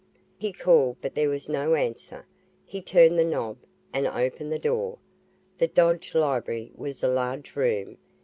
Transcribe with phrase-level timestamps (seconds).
[0.35, 2.25] He called but there was no answer.
[2.65, 3.57] He turned the knob
[3.93, 4.97] and opened the door.
[5.59, 7.99] The Dodge library was a large room.